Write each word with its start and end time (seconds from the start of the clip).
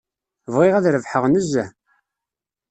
Bɣiɣ 0.53 0.73
ad 0.75 0.85
rebḥeɣ 0.93 1.23
nezzeh. 1.27 1.69